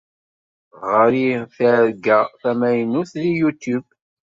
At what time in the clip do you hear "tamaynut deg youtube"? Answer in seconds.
2.41-3.89